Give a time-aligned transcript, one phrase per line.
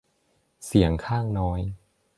[0.65, 1.61] เสียงข้างน้อย